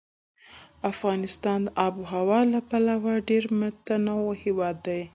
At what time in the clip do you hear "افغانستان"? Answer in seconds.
0.91-1.59